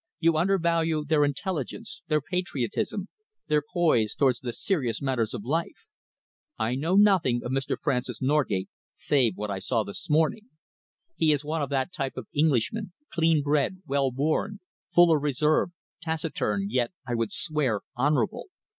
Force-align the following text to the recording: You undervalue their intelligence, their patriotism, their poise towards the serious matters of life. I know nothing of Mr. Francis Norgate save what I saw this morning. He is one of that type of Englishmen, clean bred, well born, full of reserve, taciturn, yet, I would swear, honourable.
You 0.19 0.35
undervalue 0.35 1.05
their 1.05 1.23
intelligence, 1.23 2.01
their 2.07 2.21
patriotism, 2.21 3.07
their 3.49 3.61
poise 3.61 4.15
towards 4.15 4.39
the 4.39 4.51
serious 4.51 4.99
matters 4.99 5.35
of 5.35 5.43
life. 5.45 5.85
I 6.57 6.73
know 6.73 6.95
nothing 6.95 7.41
of 7.43 7.51
Mr. 7.51 7.77
Francis 7.77 8.19
Norgate 8.19 8.67
save 8.95 9.35
what 9.37 9.51
I 9.51 9.59
saw 9.59 9.83
this 9.83 10.09
morning. 10.09 10.49
He 11.17 11.31
is 11.31 11.45
one 11.45 11.61
of 11.61 11.69
that 11.69 11.93
type 11.93 12.17
of 12.17 12.25
Englishmen, 12.35 12.93
clean 13.13 13.43
bred, 13.43 13.83
well 13.85 14.09
born, 14.09 14.59
full 14.91 15.15
of 15.15 15.21
reserve, 15.21 15.69
taciturn, 16.01 16.65
yet, 16.71 16.91
I 17.07 17.13
would 17.13 17.31
swear, 17.31 17.81
honourable. 17.95 18.47